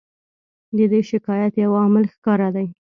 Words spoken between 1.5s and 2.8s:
یو عامل ښکاره دی.